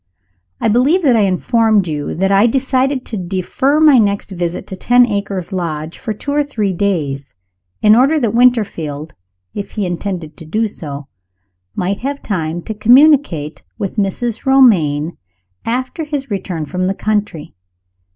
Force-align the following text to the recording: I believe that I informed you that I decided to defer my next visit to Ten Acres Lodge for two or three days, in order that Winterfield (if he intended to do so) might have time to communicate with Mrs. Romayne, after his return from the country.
I 0.59 0.67
believe 0.67 1.03
that 1.03 1.15
I 1.15 1.21
informed 1.25 1.87
you 1.87 2.15
that 2.15 2.31
I 2.31 2.47
decided 2.47 3.05
to 3.05 3.17
defer 3.17 3.79
my 3.79 3.99
next 3.99 4.31
visit 4.31 4.65
to 4.65 4.75
Ten 4.75 5.05
Acres 5.05 5.53
Lodge 5.53 5.99
for 5.99 6.11
two 6.11 6.31
or 6.31 6.43
three 6.43 6.73
days, 6.73 7.35
in 7.83 7.95
order 7.95 8.19
that 8.19 8.33
Winterfield 8.33 9.13
(if 9.53 9.73
he 9.73 9.85
intended 9.85 10.35
to 10.37 10.45
do 10.45 10.67
so) 10.67 11.07
might 11.75 11.99
have 11.99 12.23
time 12.23 12.63
to 12.63 12.73
communicate 12.73 13.61
with 13.77 13.97
Mrs. 13.97 14.43
Romayne, 14.47 15.17
after 15.65 16.03
his 16.03 16.31
return 16.31 16.65
from 16.65 16.87
the 16.87 16.95
country. 16.95 17.53